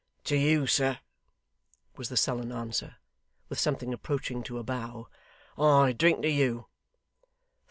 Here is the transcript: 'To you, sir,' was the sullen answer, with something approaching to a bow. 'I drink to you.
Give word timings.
'To 0.23 0.35
you, 0.35 0.65
sir,' 0.65 0.97
was 1.95 2.09
the 2.09 2.17
sullen 2.17 2.51
answer, 2.51 2.95
with 3.49 3.59
something 3.59 3.93
approaching 3.93 4.41
to 4.41 4.57
a 4.57 4.63
bow. 4.63 5.07
'I 5.59 5.91
drink 5.91 6.23
to 6.23 6.31
you. 6.31 6.65